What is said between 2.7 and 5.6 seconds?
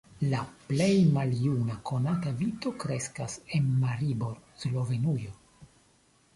kreskas en Maribor, Slovenujo.